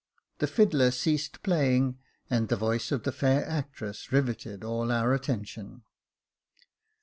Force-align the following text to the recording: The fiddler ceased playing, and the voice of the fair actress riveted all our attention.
The 0.39 0.47
fiddler 0.47 0.89
ceased 0.89 1.43
playing, 1.43 1.99
and 2.27 2.47
the 2.47 2.55
voice 2.55 2.91
of 2.91 3.03
the 3.03 3.11
fair 3.11 3.45
actress 3.47 4.11
riveted 4.11 4.63
all 4.63 4.91
our 4.91 5.13
attention. 5.13 5.83